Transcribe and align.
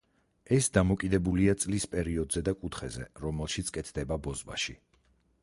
ეს 0.55 0.69
დამოკიდებულია 0.77 1.55
წლის 1.63 1.85
პერიოდზე 1.91 2.43
და 2.49 2.55
კუთხეზე, 2.63 3.07
რომელშიც 3.27 3.71
კეთდება 3.79 4.19
ბოზბაში. 4.29 4.79